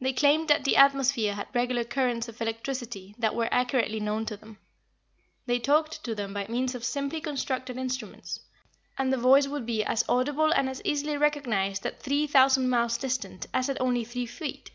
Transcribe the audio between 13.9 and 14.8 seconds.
three feet.